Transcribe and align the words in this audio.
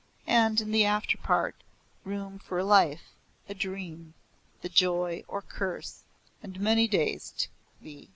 And 0.25 0.59
in 0.59 0.71
the 0.71 0.81
afterpart, 0.83 1.53
room 2.05 2.39
for 2.39 2.57
a 2.57 2.63
life, 2.65 3.11
a 3.47 3.53
dream, 3.53 4.15
the 4.63 4.67
joy 4.67 5.23
or 5.27 5.43
curse 5.43 6.01
& 6.25 6.43
many 6.57 6.87
days 6.87 7.29
to 7.37 7.49
be. 7.83 8.09